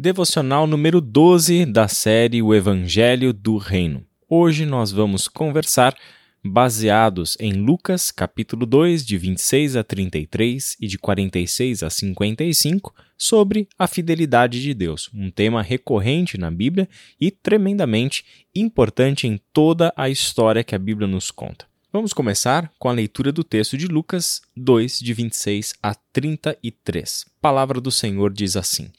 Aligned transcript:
Devocional 0.00 0.66
número 0.66 0.98
12 0.98 1.66
da 1.66 1.86
série 1.86 2.40
O 2.40 2.54
Evangelho 2.54 3.34
do 3.34 3.58
Reino. 3.58 4.02
Hoje 4.26 4.64
nós 4.64 4.90
vamos 4.90 5.28
conversar 5.28 5.94
baseados 6.42 7.36
em 7.38 7.52
Lucas, 7.52 8.10
capítulo 8.10 8.64
2, 8.64 9.04
de 9.04 9.18
26 9.18 9.76
a 9.76 9.84
33 9.84 10.78
e 10.80 10.86
de 10.86 10.96
46 10.96 11.82
a 11.82 11.90
55, 11.90 12.94
sobre 13.18 13.68
a 13.78 13.86
fidelidade 13.86 14.62
de 14.62 14.72
Deus, 14.72 15.10
um 15.12 15.30
tema 15.30 15.60
recorrente 15.60 16.38
na 16.38 16.50
Bíblia 16.50 16.88
e 17.20 17.30
tremendamente 17.30 18.24
importante 18.54 19.26
em 19.26 19.38
toda 19.52 19.92
a 19.94 20.08
história 20.08 20.64
que 20.64 20.74
a 20.74 20.78
Bíblia 20.78 21.06
nos 21.06 21.30
conta. 21.30 21.66
Vamos 21.92 22.14
começar 22.14 22.72
com 22.78 22.88
a 22.88 22.92
leitura 22.92 23.30
do 23.30 23.44
texto 23.44 23.76
de 23.76 23.86
Lucas 23.86 24.40
2, 24.56 24.98
de 24.98 25.12
26 25.12 25.74
a 25.82 25.94
33. 25.94 27.26
A 27.26 27.30
palavra 27.42 27.82
do 27.82 27.90
Senhor 27.90 28.32
diz 28.32 28.56
assim: 28.56 28.90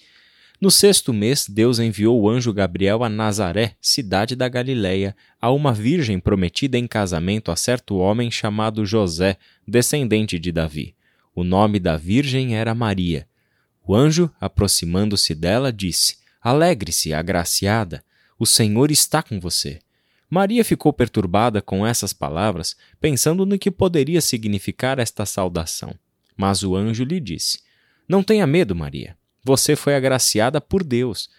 No 0.61 0.69
sexto 0.69 1.11
mês, 1.11 1.47
Deus 1.49 1.79
enviou 1.79 2.21
o 2.21 2.29
anjo 2.29 2.53
Gabriel 2.53 3.03
a 3.03 3.09
Nazaré, 3.09 3.75
cidade 3.81 4.35
da 4.35 4.47
Galiléia, 4.47 5.15
a 5.41 5.49
uma 5.49 5.73
virgem 5.73 6.19
prometida 6.19 6.77
em 6.77 6.85
casamento 6.85 7.49
a 7.49 7.55
certo 7.55 7.97
homem 7.97 8.29
chamado 8.29 8.85
José, 8.85 9.37
descendente 9.67 10.37
de 10.37 10.51
Davi. 10.51 10.93
O 11.33 11.43
nome 11.43 11.79
da 11.79 11.97
virgem 11.97 12.55
era 12.55 12.75
Maria. 12.75 13.27
O 13.83 13.95
anjo, 13.95 14.29
aproximando-se 14.39 15.33
dela, 15.33 15.73
disse: 15.73 16.17
Alegre-se, 16.39 17.11
agraciada, 17.11 18.03
o 18.37 18.45
Senhor 18.45 18.91
está 18.91 19.23
com 19.23 19.39
você. 19.39 19.79
Maria 20.29 20.63
ficou 20.63 20.93
perturbada 20.93 21.59
com 21.59 21.87
essas 21.87 22.13
palavras, 22.13 22.75
pensando 22.99 23.47
no 23.47 23.57
que 23.57 23.71
poderia 23.71 24.21
significar 24.21 24.99
esta 24.99 25.25
saudação. 25.25 25.95
Mas 26.37 26.61
o 26.61 26.75
anjo 26.75 27.03
lhe 27.03 27.19
disse: 27.19 27.61
Não 28.07 28.21
tenha 28.21 28.45
medo, 28.45 28.75
Maria. 28.75 29.19
Você 29.43 29.75
foi 29.75 29.95
agraciada 29.95 30.61
por 30.61 30.83
Deus. 30.83 31.29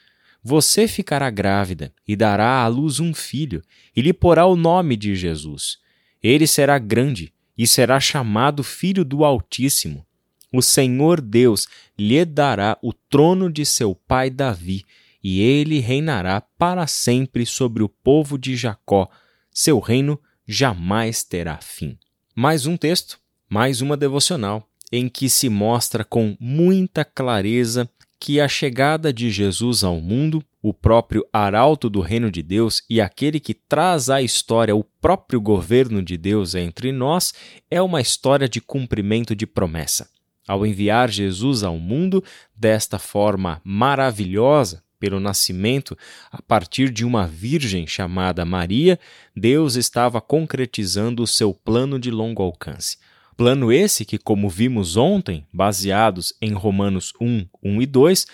Você 0.42 0.88
ficará 0.88 1.30
grávida 1.30 1.92
e 2.06 2.16
dará 2.16 2.62
à 2.62 2.66
luz 2.66 2.98
um 2.98 3.15
filho, 3.15 3.62
e 3.95 4.03
lhe 4.03 4.12
porá 4.12 4.45
o 4.47 4.56
nome 4.56 4.97
de 4.97 5.14
Jesus. 5.14 5.78
Ele 6.23 6.47
será 6.47 6.78
grande 6.78 7.33
e 7.56 7.67
será 7.67 8.00
chamado 8.00 8.64
Filho 8.64 9.05
do 9.05 9.25
Altíssimo. 9.25 10.06
O 10.53 10.61
Senhor 10.61 11.20
Deus 11.20 11.67
lhe 11.98 12.25
dará 12.25 12.77
o 12.83 12.92
trono 12.92 13.50
de 13.50 13.64
seu 13.64 13.95
pai 13.95 14.30
Davi 14.30 14.84
e 15.23 15.41
ele 15.41 15.78
reinará 15.78 16.41
para 16.41 16.86
sempre 16.86 17.47
sobre 17.47 17.83
o 17.83 17.89
povo 17.89 18.36
de 18.36 18.56
Jacó. 18.56 19.08
Seu 19.50 19.78
reino 19.78 20.20
jamais 20.47 21.23
terá 21.23 21.58
fim. 21.58 21.97
Mais 22.34 22.67
um 22.67 22.77
texto, 22.77 23.20
mais 23.48 23.80
uma 23.80 23.97
devocional, 23.97 24.69
em 24.91 25.08
que 25.08 25.30
se 25.30 25.48
mostra 25.48 26.05
com 26.05 26.36
muita 26.41 27.05
clareza 27.05 27.89
que 28.23 28.41
a 28.41 28.47
chegada 28.47 29.12
de 29.12 29.33
Jesus 29.33 29.83
ao 29.83 30.01
mundo, 30.01 30.45
o 30.62 30.73
próprio 30.73 31.27
arauto 31.33 31.91
do 31.91 32.01
reino 32.01 32.31
de 32.31 32.41
Deus 32.41 32.81
e 32.89 33.01
aquele 33.01 33.41
que 33.41 33.53
traz 33.53 34.09
à 34.09 34.23
história 34.23 34.77
o 34.77 34.84
próprio 34.84 35.41
governo 35.41 36.01
de 36.01 36.17
Deus 36.17 36.55
entre 36.55 36.92
nós, 36.92 37.34
é 37.69 37.83
uma 37.83 38.01
história 38.01 38.48
de 38.48 38.61
cumprimento 38.61 39.34
de 39.34 39.45
promessa. 39.45 40.09
Ao 40.47 40.64
enviar 40.64 41.11
Jesus 41.11 41.64
ao 41.64 41.77
mundo 41.81 42.23
desta 42.55 42.97
forma 42.97 43.61
maravilhosa, 43.64 44.84
pelo 45.01 45.19
nascimento 45.19 45.98
a 46.31 46.41
partir 46.41 46.92
de 46.92 47.05
uma 47.05 47.27
virgem 47.27 47.89
chamada 47.89 48.45
Maria, 48.45 49.01
Deus 49.34 49.75
estava 49.75 50.20
concretizando 50.20 51.25
o 51.25 51.27
seu 51.27 51.53
plano 51.53 51.98
de 51.98 52.12
longo 52.12 52.41
alcance. 52.41 52.98
Plano 53.36 53.72
esse 53.72 54.05
que, 54.05 54.19
como 54.19 54.48
vimos 54.48 54.97
ontem, 54.97 55.47
baseados 55.52 56.34
em 56.41 56.52
Romanos 56.52 57.12
1, 57.20 57.47
1 57.62 57.83
e 57.83 57.86
2, 57.86 58.27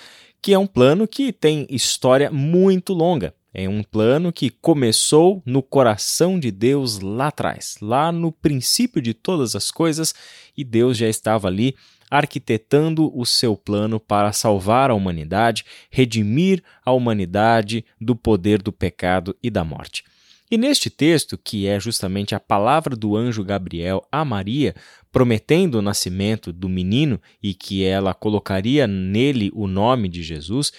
que 0.43 0.53
é 0.53 0.59
um 0.59 0.67
plano 0.67 1.07
que 1.07 1.33
tem 1.33 1.67
história 1.71 2.31
muito 2.31 2.93
longa. 2.93 3.35
É 3.53 3.69
um 3.69 3.83
plano 3.83 4.33
que 4.33 4.51
começou 4.51 5.43
no 5.45 5.63
coração 5.63 6.39
de 6.39 6.51
Deus 6.51 7.01
lá 7.01 7.29
atrás, 7.29 7.77
lá 7.81 8.13
no 8.13 8.31
princípio 8.31 9.01
de 9.01 9.15
todas 9.15 9.57
as 9.57 9.71
coisas, 9.71 10.15
e 10.57 10.63
Deus 10.63 10.97
já 10.99 11.09
estava 11.09 11.49
ali 11.49 11.75
arquitetando 12.11 13.13
o 13.19 13.25
seu 13.25 13.57
plano 13.57 13.99
para 13.99 14.33
salvar 14.33 14.91
a 14.91 14.95
humanidade, 14.95 15.65
redimir 15.91 16.63
a 16.85 16.93
humanidade 16.93 17.85
do 18.01 18.15
poder 18.15 18.63
do 18.63 18.73
pecado 18.73 19.37
e 19.43 19.51
da 19.51 19.65
morte. 19.65 20.05
E 20.51 20.57
neste 20.57 20.89
texto, 20.89 21.37
que 21.37 21.67
é 21.67 21.79
justamente 21.79 22.35
a 22.35 22.41
palavra 22.41 22.97
do 22.97 23.15
anjo 23.15 23.45
Gabriel 23.45 24.07
a 24.11 24.25
Maria, 24.25 24.75
prometendo 25.13 25.77
o 25.77 25.83
nascimento 25.83 26.53
do 26.53 26.69
menino 26.69 27.21
e 27.43 27.53
que 27.53 27.85
ela 27.85 28.15
colocaria 28.15 28.87
nele 28.87 29.51
o 29.55 29.67
nome 29.67 30.09
de 30.09 30.23
Jesus, 30.23 30.73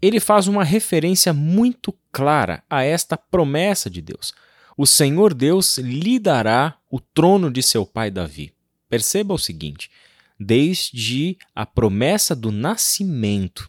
ele 0.00 0.20
faz 0.20 0.46
uma 0.46 0.62
referência 0.62 1.32
muito 1.32 1.92
clara 2.12 2.62
a 2.70 2.84
esta 2.84 3.16
promessa 3.16 3.90
de 3.90 4.00
Deus. 4.00 4.32
O 4.76 4.86
Senhor 4.86 5.34
Deus 5.34 5.78
lhe 5.78 6.18
dará 6.18 6.76
o 6.90 7.00
trono 7.00 7.50
de 7.50 7.62
seu 7.62 7.84
pai 7.84 8.10
Davi. 8.10 8.52
Perceba 8.88 9.34
o 9.34 9.38
seguinte: 9.38 9.90
desde 10.38 11.36
a 11.54 11.66
promessa 11.66 12.36
do 12.36 12.52
nascimento, 12.52 13.68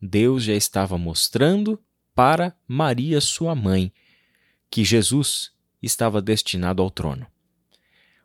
Deus 0.00 0.44
já 0.44 0.54
estava 0.54 0.98
mostrando 0.98 1.80
para 2.14 2.54
Maria, 2.68 3.20
sua 3.20 3.54
mãe, 3.54 3.92
que 4.72 4.82
Jesus 4.82 5.50
estava 5.82 6.22
destinado 6.22 6.80
ao 6.80 6.90
trono. 6.90 7.26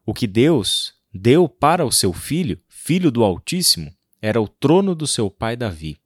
O 0.05 0.13
que 0.13 0.25
Deus 0.25 0.93
deu 1.13 1.49
para 1.49 1.85
o 1.85 1.91
seu 1.91 2.13
filho, 2.13 2.57
filho 2.69 3.11
do 3.11 3.21
Altíssimo, 3.21 3.93
era 4.21 4.41
o 4.41 4.47
trono 4.47 4.95
do 4.95 5.05
seu 5.05 5.29
pai 5.29 5.57
Davi. 5.57 5.97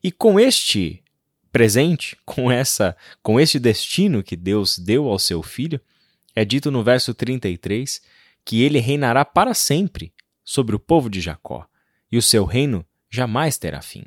E 0.00 0.12
com 0.12 0.38
este 0.38 1.02
presente, 1.50 2.16
com 2.24 2.52
essa, 2.52 2.96
com 3.20 3.40
este 3.40 3.58
destino 3.58 4.22
que 4.22 4.36
Deus 4.36 4.78
deu 4.78 5.08
ao 5.08 5.18
seu 5.18 5.42
filho, 5.42 5.80
é 6.36 6.44
dito 6.44 6.70
no 6.70 6.84
verso 6.84 7.12
33 7.12 8.00
que 8.44 8.62
ele 8.62 8.78
reinará 8.78 9.24
para 9.24 9.54
sempre 9.54 10.14
sobre 10.44 10.76
o 10.76 10.78
povo 10.78 11.10
de 11.10 11.20
Jacó, 11.20 11.66
e 12.12 12.16
o 12.16 12.22
seu 12.22 12.44
reino 12.44 12.86
jamais 13.10 13.58
terá 13.58 13.82
fim. 13.82 14.04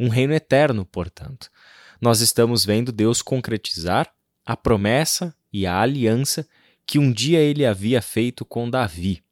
Um 0.00 0.08
reino 0.08 0.32
eterno, 0.32 0.86
portanto. 0.86 1.50
Nós 2.00 2.22
estamos 2.22 2.64
vendo 2.64 2.90
Deus 2.90 3.20
concretizar 3.20 4.10
a 4.44 4.56
promessa 4.56 5.34
e 5.52 5.66
a 5.66 5.80
aliança 5.80 6.46
que 6.86 6.98
um 6.98 7.12
dia 7.12 7.38
ele 7.38 7.64
havia 7.64 8.02
feito 8.02 8.44
com 8.44 8.68
Davi. 8.68 9.22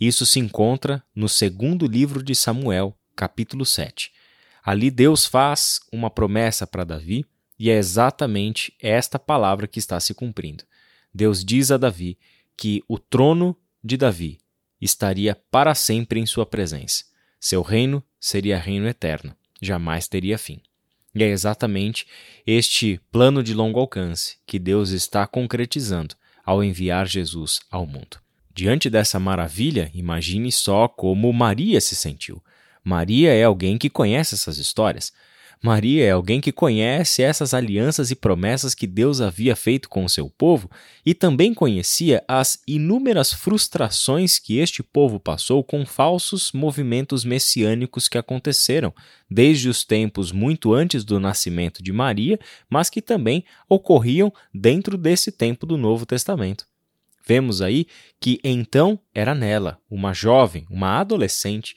Isso 0.00 0.24
se 0.24 0.38
encontra 0.38 1.02
no 1.14 1.28
segundo 1.28 1.86
livro 1.86 2.22
de 2.22 2.34
Samuel, 2.34 2.96
capítulo 3.14 3.64
7. 3.64 4.12
Ali 4.62 4.90
Deus 4.90 5.26
faz 5.26 5.80
uma 5.92 6.10
promessa 6.10 6.66
para 6.66 6.84
Davi 6.84 7.24
e 7.58 7.70
é 7.70 7.76
exatamente 7.76 8.74
esta 8.80 9.18
palavra 9.18 9.66
que 9.66 9.78
está 9.78 9.98
se 10.00 10.14
cumprindo. 10.14 10.64
Deus 11.12 11.44
diz 11.44 11.70
a 11.70 11.76
Davi 11.76 12.18
que 12.56 12.82
o 12.88 12.98
trono 12.98 13.56
de 13.82 13.96
Davi 13.96 14.38
estaria 14.80 15.34
para 15.50 15.74
sempre 15.74 16.20
em 16.20 16.26
sua 16.26 16.44
presença. 16.44 17.04
Seu 17.40 17.62
reino 17.62 18.02
seria 18.20 18.58
reino 18.58 18.88
eterno, 18.88 19.34
jamais 19.60 20.08
teria 20.08 20.38
fim. 20.38 20.60
E 21.16 21.24
é 21.24 21.28
exatamente 21.28 22.06
este 22.46 23.00
plano 23.10 23.42
de 23.42 23.54
longo 23.54 23.80
alcance 23.80 24.36
que 24.46 24.58
Deus 24.58 24.90
está 24.90 25.26
concretizando 25.26 26.14
ao 26.44 26.62
enviar 26.62 27.08
Jesus 27.08 27.60
ao 27.70 27.86
mundo. 27.86 28.18
Diante 28.54 28.90
dessa 28.90 29.18
maravilha, 29.18 29.90
imagine 29.94 30.52
só 30.52 30.86
como 30.86 31.32
Maria 31.32 31.80
se 31.80 31.96
sentiu. 31.96 32.42
Maria 32.84 33.32
é 33.32 33.44
alguém 33.44 33.78
que 33.78 33.88
conhece 33.88 34.34
essas 34.34 34.58
histórias. 34.58 35.10
Maria 35.62 36.04
é 36.04 36.10
alguém 36.10 36.40
que 36.40 36.52
conhece 36.52 37.22
essas 37.22 37.54
alianças 37.54 38.10
e 38.10 38.14
promessas 38.14 38.74
que 38.74 38.86
Deus 38.86 39.20
havia 39.20 39.56
feito 39.56 39.88
com 39.88 40.04
o 40.04 40.08
seu 40.08 40.28
povo 40.28 40.70
e 41.04 41.14
também 41.14 41.54
conhecia 41.54 42.22
as 42.28 42.60
inúmeras 42.66 43.32
frustrações 43.32 44.38
que 44.38 44.58
este 44.58 44.82
povo 44.82 45.18
passou 45.18 45.64
com 45.64 45.86
falsos 45.86 46.52
movimentos 46.52 47.24
messiânicos 47.24 48.08
que 48.08 48.18
aconteceram 48.18 48.94
desde 49.30 49.68
os 49.68 49.82
tempos 49.82 50.30
muito 50.30 50.74
antes 50.74 51.04
do 51.04 51.18
nascimento 51.18 51.82
de 51.82 51.92
Maria, 51.92 52.38
mas 52.68 52.90
que 52.90 53.00
também 53.00 53.44
ocorriam 53.68 54.32
dentro 54.52 54.96
desse 54.96 55.32
tempo 55.32 55.64
do 55.66 55.76
Novo 55.76 56.04
Testamento. 56.04 56.66
Vemos 57.26 57.60
aí 57.60 57.88
que 58.20 58.38
então 58.44 59.00
era 59.12 59.34
nela, 59.34 59.80
uma 59.90 60.12
jovem, 60.12 60.64
uma 60.70 61.00
adolescente, 61.00 61.76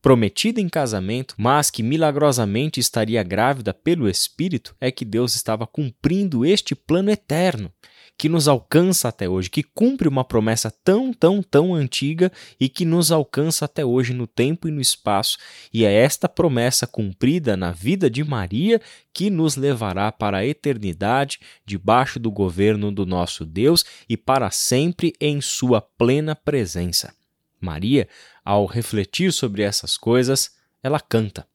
prometida 0.00 0.60
em 0.60 0.68
casamento, 0.68 1.34
mas 1.36 1.70
que 1.70 1.82
milagrosamente 1.82 2.80
estaria 2.80 3.22
grávida 3.22 3.72
pelo 3.74 4.08
Espírito, 4.08 4.74
é 4.80 4.90
que 4.90 5.04
Deus 5.04 5.34
estava 5.34 5.66
cumprindo 5.66 6.44
este 6.44 6.74
plano 6.74 7.10
eterno 7.10 7.72
que 8.18 8.28
nos 8.28 8.48
alcança 8.48 9.08
até 9.08 9.28
hoje, 9.28 9.48
que 9.48 9.62
cumpre 9.62 10.08
uma 10.08 10.24
promessa 10.24 10.72
tão, 10.82 11.12
tão, 11.12 11.40
tão 11.40 11.72
antiga 11.72 12.32
e 12.58 12.68
que 12.68 12.84
nos 12.84 13.12
alcança 13.12 13.64
até 13.64 13.84
hoje 13.84 14.12
no 14.12 14.26
tempo 14.26 14.66
e 14.66 14.72
no 14.72 14.80
espaço. 14.80 15.38
E 15.72 15.84
é 15.84 15.92
esta 15.92 16.28
promessa 16.28 16.84
cumprida 16.84 17.56
na 17.56 17.70
vida 17.70 18.10
de 18.10 18.24
Maria 18.24 18.80
que 19.14 19.30
nos 19.30 19.54
levará 19.54 20.10
para 20.10 20.38
a 20.38 20.46
eternidade 20.46 21.38
debaixo 21.64 22.18
do 22.18 22.30
governo 22.30 22.90
do 22.90 23.06
nosso 23.06 23.46
Deus 23.46 23.84
e 24.08 24.16
para 24.16 24.50
sempre 24.50 25.12
em 25.20 25.40
sua 25.40 25.80
plena 25.80 26.34
presença. 26.34 27.17
Maria, 27.60 28.08
ao 28.44 28.66
refletir 28.66 29.32
sobre 29.32 29.62
essas 29.62 29.96
coisas, 29.96 30.56
ela 30.82 31.00
canta. 31.00 31.46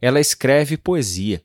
Ela 0.00 0.20
escreve 0.20 0.76
poesia. 0.76 1.42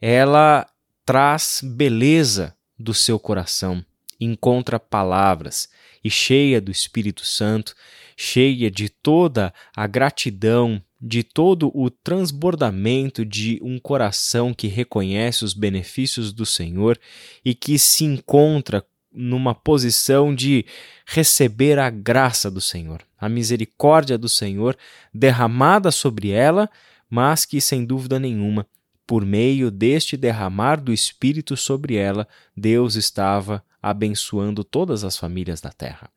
ela 0.00 0.66
traz 1.04 1.60
beleza 1.62 2.56
do 2.78 2.94
seu 2.94 3.18
coração, 3.18 3.84
encontra 4.20 4.80
palavras 4.80 5.68
e 6.02 6.10
cheia 6.10 6.60
do 6.60 6.70
Espírito 6.70 7.24
Santo, 7.24 7.74
cheia 8.16 8.70
de 8.70 8.88
toda 8.88 9.52
a 9.74 9.86
gratidão, 9.86 10.82
de 11.00 11.22
todo 11.22 11.70
o 11.74 11.90
transbordamento 11.90 13.24
de 13.24 13.58
um 13.62 13.78
coração 13.78 14.54
que 14.54 14.66
reconhece 14.66 15.44
os 15.44 15.52
benefícios 15.52 16.32
do 16.32 16.46
Senhor 16.46 16.98
e 17.44 17.54
que 17.54 17.78
se 17.78 18.04
encontra 18.04 18.84
numa 19.14 19.54
posição 19.54 20.34
de 20.34 20.66
receber 21.06 21.78
a 21.78 21.88
graça 21.88 22.50
do 22.50 22.60
Senhor, 22.60 23.00
a 23.18 23.28
misericórdia 23.28 24.18
do 24.18 24.28
Senhor 24.28 24.76
derramada 25.12 25.92
sobre 25.92 26.30
ela, 26.30 26.68
mas 27.08 27.44
que, 27.44 27.60
sem 27.60 27.84
dúvida 27.84 28.18
nenhuma, 28.18 28.66
por 29.06 29.24
meio 29.24 29.70
deste 29.70 30.16
derramar 30.16 30.80
do 30.80 30.92
Espírito 30.92 31.56
sobre 31.56 31.94
ela, 31.94 32.26
Deus 32.56 32.96
estava 32.96 33.64
abençoando 33.80 34.64
todas 34.64 35.04
as 35.04 35.16
famílias 35.16 35.60
da 35.60 35.70
terra. 35.70 36.10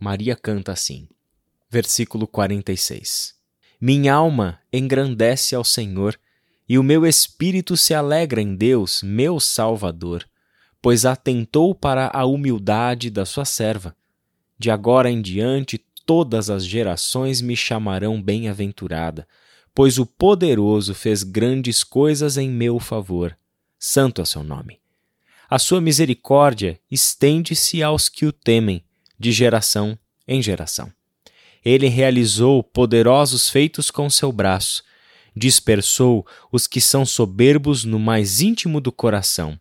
Maria 0.00 0.36
canta 0.36 0.70
assim, 0.70 1.08
versículo 1.68 2.26
46. 2.26 3.34
Minha 3.80 4.14
alma 4.14 4.60
engrandece 4.72 5.54
ao 5.54 5.64
Senhor, 5.64 6.18
e 6.68 6.78
o 6.78 6.82
meu 6.82 7.06
espírito 7.06 7.76
se 7.76 7.94
alegra 7.94 8.40
em 8.40 8.56
Deus, 8.56 9.02
meu 9.02 9.38
Salvador 9.38 10.26
pois 10.86 11.04
atentou 11.04 11.74
para 11.74 12.12
a 12.14 12.24
humildade 12.26 13.10
da 13.10 13.26
sua 13.26 13.44
serva. 13.44 13.96
De 14.56 14.70
agora 14.70 15.10
em 15.10 15.20
diante, 15.20 15.84
todas 16.06 16.48
as 16.48 16.64
gerações 16.64 17.40
me 17.40 17.56
chamarão 17.56 18.22
bem-aventurada, 18.22 19.26
pois 19.74 19.98
o 19.98 20.06
poderoso 20.06 20.94
fez 20.94 21.24
grandes 21.24 21.82
coisas 21.82 22.36
em 22.36 22.48
meu 22.48 22.78
favor. 22.78 23.36
Santo 23.76 24.22
é 24.22 24.24
seu 24.24 24.44
nome. 24.44 24.78
A 25.50 25.58
sua 25.58 25.80
misericórdia 25.80 26.78
estende-se 26.88 27.82
aos 27.82 28.08
que 28.08 28.24
o 28.24 28.30
temem, 28.30 28.84
de 29.18 29.32
geração 29.32 29.98
em 30.24 30.40
geração. 30.40 30.92
Ele 31.64 31.88
realizou 31.88 32.62
poderosos 32.62 33.50
feitos 33.50 33.90
com 33.90 34.08
seu 34.08 34.30
braço, 34.30 34.84
dispersou 35.34 36.24
os 36.52 36.68
que 36.68 36.80
são 36.80 37.04
soberbos 37.04 37.84
no 37.84 37.98
mais 37.98 38.40
íntimo 38.40 38.80
do 38.80 38.92
coração 38.92 39.58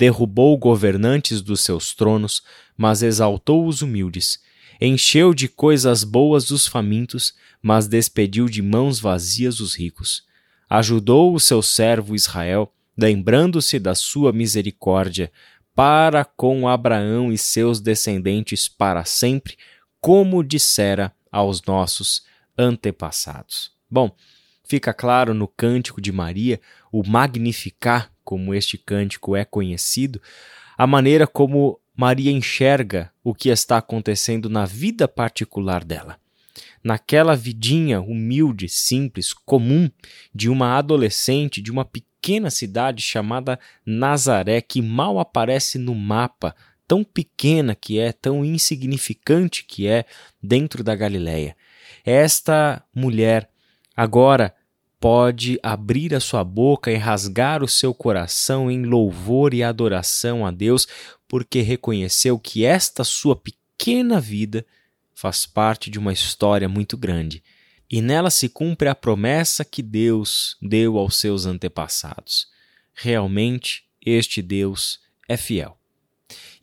derrubou 0.00 0.56
governantes 0.56 1.42
dos 1.42 1.60
seus 1.60 1.94
tronos, 1.94 2.42
mas 2.74 3.02
exaltou 3.02 3.66
os 3.66 3.82
humildes. 3.82 4.40
Encheu 4.80 5.34
de 5.34 5.46
coisas 5.46 6.04
boas 6.04 6.50
os 6.50 6.66
famintos, 6.66 7.34
mas 7.60 7.86
despediu 7.86 8.46
de 8.48 8.62
mãos 8.62 8.98
vazias 8.98 9.60
os 9.60 9.74
ricos. 9.74 10.22
Ajudou 10.70 11.34
o 11.34 11.38
seu 11.38 11.60
servo 11.60 12.14
Israel, 12.14 12.72
lembrando-se 12.96 13.78
da 13.78 13.94
sua 13.94 14.32
misericórdia, 14.32 15.30
para 15.74 16.24
com 16.24 16.66
Abraão 16.66 17.30
e 17.30 17.36
seus 17.36 17.78
descendentes 17.78 18.68
para 18.68 19.04
sempre, 19.04 19.58
como 20.00 20.42
dissera 20.42 21.12
aos 21.30 21.62
nossos 21.62 22.24
antepassados. 22.56 23.70
Bom, 23.90 24.16
fica 24.64 24.94
claro 24.94 25.34
no 25.34 25.46
cântico 25.46 26.00
de 26.00 26.10
Maria 26.10 26.58
o 26.90 27.06
magnificar 27.06 28.10
como 28.30 28.54
este 28.54 28.78
cântico 28.78 29.34
é 29.34 29.44
conhecido, 29.44 30.22
a 30.78 30.86
maneira 30.86 31.26
como 31.26 31.80
Maria 31.96 32.30
enxerga 32.30 33.10
o 33.24 33.34
que 33.34 33.48
está 33.48 33.78
acontecendo 33.78 34.48
na 34.48 34.64
vida 34.64 35.08
particular 35.08 35.82
dela. 35.82 36.16
Naquela 36.82 37.34
vidinha 37.34 38.00
humilde, 38.00 38.68
simples, 38.68 39.32
comum 39.32 39.90
de 40.32 40.48
uma 40.48 40.78
adolescente 40.78 41.60
de 41.60 41.72
uma 41.72 41.84
pequena 41.84 42.50
cidade 42.50 43.02
chamada 43.02 43.58
Nazaré, 43.84 44.60
que 44.60 44.80
mal 44.80 45.18
aparece 45.18 45.76
no 45.76 45.92
mapa, 45.92 46.54
tão 46.86 47.02
pequena 47.02 47.74
que 47.74 47.98
é, 47.98 48.12
tão 48.12 48.44
insignificante 48.44 49.64
que 49.64 49.88
é 49.88 50.04
dentro 50.40 50.84
da 50.84 50.94
Galileia. 50.94 51.56
Esta 52.04 52.80
mulher, 52.94 53.50
agora 53.96 54.54
pode 55.00 55.58
abrir 55.62 56.14
a 56.14 56.20
sua 56.20 56.44
boca 56.44 56.92
e 56.92 56.96
rasgar 56.96 57.64
o 57.64 57.68
seu 57.68 57.94
coração 57.94 58.70
em 58.70 58.84
louvor 58.84 59.54
e 59.54 59.62
adoração 59.62 60.46
a 60.46 60.50
Deus, 60.50 60.86
porque 61.26 61.62
reconheceu 61.62 62.38
que 62.38 62.66
esta 62.66 63.02
sua 63.02 63.34
pequena 63.34 64.20
vida 64.20 64.64
faz 65.14 65.46
parte 65.46 65.90
de 65.90 65.98
uma 65.98 66.12
história 66.12 66.68
muito 66.68 66.98
grande. 66.98 67.42
E 67.90 68.02
nela 68.02 68.30
se 68.30 68.48
cumpre 68.48 68.88
a 68.88 68.94
promessa 68.94 69.64
que 69.64 69.82
Deus 69.82 70.56
deu 70.60 70.98
aos 70.98 71.16
seus 71.16 71.46
antepassados. 71.46 72.46
Realmente, 72.94 73.84
este 74.04 74.42
Deus 74.42 75.00
é 75.26 75.36
fiel. 75.36 75.78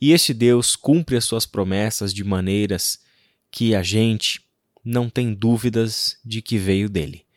E 0.00 0.12
este 0.12 0.32
Deus 0.32 0.76
cumpre 0.76 1.16
as 1.16 1.24
suas 1.24 1.44
promessas 1.44 2.14
de 2.14 2.22
maneiras 2.22 3.00
que 3.50 3.74
a 3.74 3.82
gente 3.82 4.40
não 4.84 5.10
tem 5.10 5.34
dúvidas 5.34 6.16
de 6.24 6.40
que 6.40 6.56
veio 6.56 6.88
dele. 6.88 7.27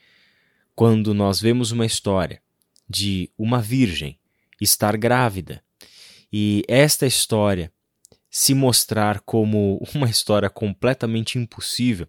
Quando 0.75 1.13
nós 1.13 1.39
vemos 1.39 1.71
uma 1.71 1.85
história 1.85 2.41
de 2.89 3.29
uma 3.37 3.61
virgem 3.61 4.19
estar 4.59 4.97
grávida 4.97 5.63
e 6.31 6.63
esta 6.67 7.05
história 7.05 7.71
se 8.29 8.53
mostrar 8.53 9.19
como 9.21 9.81
uma 9.93 10.09
história 10.09 10.49
completamente 10.49 11.37
impossível, 11.37 12.07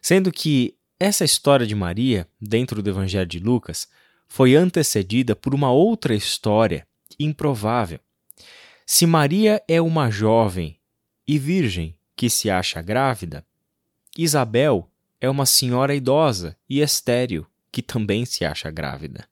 sendo 0.00 0.30
que 0.30 0.76
essa 0.98 1.24
história 1.24 1.66
de 1.66 1.74
Maria, 1.74 2.28
dentro 2.40 2.80
do 2.80 2.88
Evangelho 2.88 3.26
de 3.26 3.40
Lucas, 3.40 3.88
foi 4.28 4.54
antecedida 4.54 5.34
por 5.34 5.52
uma 5.52 5.72
outra 5.72 6.14
história 6.14 6.86
improvável. 7.18 7.98
Se 8.86 9.04
Maria 9.04 9.62
é 9.66 9.80
uma 9.80 10.10
jovem 10.10 10.78
e 11.26 11.38
virgem 11.38 11.96
que 12.14 12.30
se 12.30 12.48
acha 12.48 12.80
grávida, 12.80 13.44
Isabel 14.16 14.88
é 15.20 15.28
uma 15.28 15.46
senhora 15.46 15.94
idosa 15.94 16.56
e 16.68 16.80
estéril 16.80 17.46
que 17.72 17.82
também 17.82 18.24
se 18.24 18.44
acha 18.44 18.70
grávida. 18.70 19.26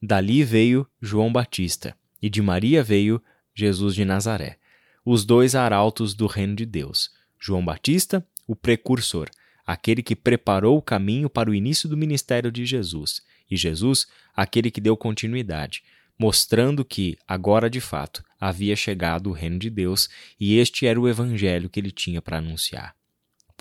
Dali 0.00 0.42
veio 0.42 0.88
João 1.00 1.32
Batista, 1.32 1.94
e 2.20 2.30
de 2.30 2.40
Maria 2.40 2.82
veio 2.82 3.22
Jesus 3.54 3.94
de 3.94 4.04
Nazaré, 4.04 4.58
os 5.04 5.24
dois 5.24 5.54
arautos 5.54 6.14
do 6.14 6.26
reino 6.26 6.56
de 6.56 6.64
Deus. 6.64 7.10
João 7.38 7.64
Batista, 7.64 8.26
o 8.46 8.56
precursor, 8.56 9.28
aquele 9.66 10.02
que 10.02 10.16
preparou 10.16 10.78
o 10.78 10.82
caminho 10.82 11.28
para 11.28 11.50
o 11.50 11.54
início 11.54 11.88
do 11.88 11.96
ministério 11.96 12.50
de 12.50 12.64
Jesus, 12.64 13.20
e 13.50 13.56
Jesus, 13.56 14.06
aquele 14.34 14.70
que 14.70 14.80
deu 14.80 14.96
continuidade, 14.96 15.82
mostrando 16.18 16.84
que, 16.84 17.18
agora 17.26 17.68
de 17.68 17.80
fato, 17.80 18.24
havia 18.40 18.74
chegado 18.76 19.28
o 19.28 19.32
reino 19.32 19.58
de 19.58 19.68
Deus 19.68 20.08
e 20.38 20.56
este 20.56 20.86
era 20.86 21.00
o 21.00 21.08
evangelho 21.08 21.68
que 21.68 21.78
ele 21.78 21.90
tinha 21.90 22.22
para 22.22 22.38
anunciar. 22.38 22.94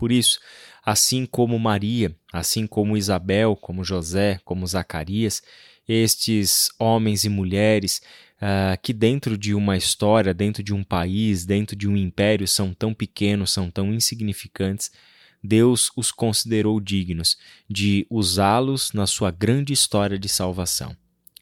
Por 0.01 0.11
isso, 0.11 0.39
assim 0.83 1.27
como 1.27 1.59
Maria, 1.59 2.11
assim 2.33 2.65
como 2.65 2.97
Isabel, 2.97 3.55
como 3.55 3.83
José, 3.83 4.39
como 4.43 4.65
Zacarias, 4.65 5.43
estes 5.87 6.71
homens 6.79 7.23
e 7.23 7.29
mulheres 7.29 8.01
uh, 8.37 8.81
que, 8.81 8.93
dentro 8.93 9.37
de 9.37 9.53
uma 9.53 9.77
história, 9.77 10.33
dentro 10.33 10.63
de 10.63 10.73
um 10.73 10.83
país, 10.83 11.45
dentro 11.45 11.75
de 11.75 11.87
um 11.87 11.95
império, 11.95 12.47
são 12.47 12.73
tão 12.73 12.95
pequenos, 12.95 13.51
são 13.51 13.69
tão 13.69 13.93
insignificantes, 13.93 14.89
Deus 15.43 15.91
os 15.95 16.11
considerou 16.11 16.79
dignos 16.81 17.37
de 17.69 18.07
usá-los 18.09 18.93
na 18.93 19.05
sua 19.05 19.29
grande 19.29 19.71
história 19.71 20.17
de 20.17 20.27
salvação. 20.27 20.97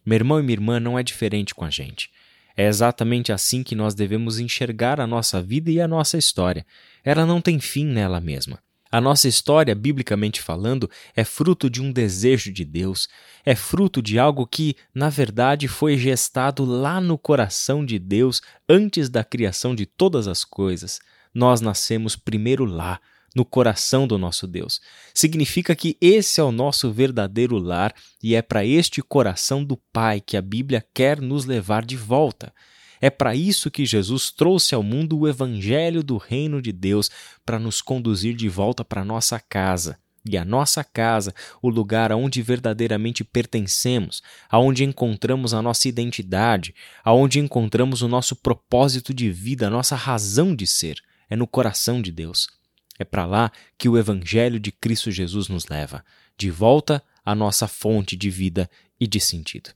Meu 0.05 0.17
irmão 0.17 0.37
e 0.37 0.43
minha 0.43 0.55
irmã 0.55 0.81
não 0.81 0.99
é 0.99 1.03
diferente 1.03 1.55
com 1.55 1.63
a 1.63 1.69
gente. 1.69 2.11
É 2.59 2.67
exatamente 2.67 3.31
assim 3.31 3.63
que 3.63 3.73
nós 3.73 3.95
devemos 3.95 4.37
enxergar 4.37 4.99
a 4.99 5.07
nossa 5.07 5.41
vida 5.41 5.71
e 5.71 5.79
a 5.79 5.87
nossa 5.87 6.17
história. 6.17 6.65
Ela 7.05 7.25
não 7.25 7.39
tem 7.39 7.57
fim 7.57 7.85
nela 7.85 8.19
mesma. 8.19 8.59
A 8.91 8.99
nossa 8.99 9.29
história, 9.29 9.73
biblicamente 9.73 10.41
falando, 10.41 10.89
é 11.15 11.23
fruto 11.23 11.69
de 11.69 11.81
um 11.81 11.89
desejo 11.89 12.51
de 12.51 12.65
Deus, 12.65 13.07
é 13.45 13.55
fruto 13.55 14.01
de 14.01 14.19
algo 14.19 14.45
que, 14.45 14.75
na 14.93 15.07
verdade, 15.07 15.69
foi 15.69 15.97
gestado 15.97 16.65
lá 16.65 16.99
no 16.99 17.17
coração 17.17 17.85
de 17.85 17.97
Deus 17.97 18.41
antes 18.67 19.07
da 19.07 19.23
criação 19.23 19.73
de 19.73 19.85
todas 19.85 20.27
as 20.27 20.43
coisas. 20.43 20.99
Nós 21.33 21.61
nascemos 21.61 22.17
primeiro 22.17 22.65
lá, 22.65 22.99
no 23.35 23.45
coração 23.45 24.07
do 24.07 24.17
nosso 24.17 24.47
Deus. 24.47 24.79
Significa 25.13 25.75
que 25.75 25.97
esse 26.01 26.39
é 26.39 26.43
o 26.43 26.51
nosso 26.51 26.91
verdadeiro 26.91 27.57
lar 27.57 27.93
e 28.21 28.35
é 28.35 28.41
para 28.41 28.65
este 28.65 29.01
coração 29.01 29.63
do 29.63 29.77
Pai 29.91 30.21
que 30.21 30.37
a 30.37 30.41
Bíblia 30.41 30.85
quer 30.93 31.21
nos 31.21 31.45
levar 31.45 31.85
de 31.85 31.95
volta. 31.95 32.53
É 33.01 33.09
para 33.09 33.35
isso 33.35 33.71
que 33.71 33.85
Jesus 33.85 34.29
trouxe 34.29 34.75
ao 34.75 34.83
mundo 34.83 35.17
o 35.17 35.27
Evangelho 35.27 36.03
do 36.03 36.17
Reino 36.17 36.61
de 36.61 36.71
Deus, 36.71 37.09
para 37.45 37.57
nos 37.57 37.81
conduzir 37.81 38.35
de 38.35 38.49
volta 38.49 38.83
para 38.83 39.05
nossa 39.05 39.39
casa. 39.39 39.97
E 40.29 40.37
a 40.37 40.43
nossa 40.43 40.83
casa, 40.83 41.33
o 41.61 41.69
lugar 41.69 42.11
aonde 42.11 42.41
verdadeiramente 42.41 43.23
pertencemos, 43.23 44.21
aonde 44.49 44.83
encontramos 44.83 45.53
a 45.53 45.61
nossa 45.61 45.87
identidade, 45.87 46.75
aonde 47.03 47.39
encontramos 47.39 48.01
o 48.01 48.07
nosso 48.07 48.35
propósito 48.35 49.13
de 49.13 49.31
vida, 49.31 49.67
a 49.67 49.69
nossa 49.69 49.95
razão 49.95 50.53
de 50.53 50.67
ser, 50.67 50.99
é 51.29 51.37
no 51.37 51.47
coração 51.47 52.01
de 52.01 52.11
Deus. 52.11 52.58
É 52.99 53.05
para 53.05 53.25
lá 53.25 53.51
que 53.77 53.87
o 53.87 53.97
Evangelho 53.97 54.59
de 54.59 54.71
Cristo 54.71 55.09
Jesus 55.09 55.47
nos 55.47 55.67
leva, 55.67 56.03
de 56.37 56.51
volta 56.51 57.01
à 57.25 57.33
nossa 57.33 57.67
fonte 57.67 58.17
de 58.17 58.29
vida 58.29 58.69
e 58.99 59.07
de 59.07 59.19
sentido. 59.19 59.71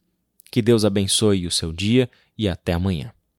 Que 0.51 0.62
Deus 0.62 0.84
abençoe 0.84 1.48
o 1.48 1.51
seu 1.51 1.72
dia 1.72 2.10
e 2.38 2.48
até 2.48 2.74
amanhã. 2.74 3.13